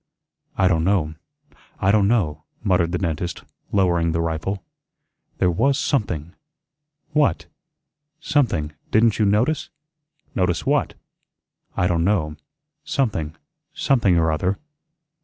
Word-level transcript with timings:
"I 0.57 0.67
don' 0.67 0.83
know, 0.83 1.13
I 1.79 1.91
don' 1.91 2.07
know," 2.07 2.41
muttered 2.63 2.91
the 2.91 2.97
dentist, 2.97 3.43
lowering 3.71 4.13
the 4.13 4.19
rifle. 4.21 4.63
"There 5.37 5.51
was 5.51 5.77
something." 5.77 6.33
"What?" 7.13 7.45
"Something 8.19 8.73
didn't 8.89 9.19
you 9.19 9.25
notice?" 9.27 9.69
"Notice 10.33 10.65
what?" 10.65 10.95
"I 11.77 11.85
don' 11.85 12.03
know. 12.03 12.35
Something 12.83 13.35
something 13.75 14.17
or 14.17 14.31
other." 14.31 14.57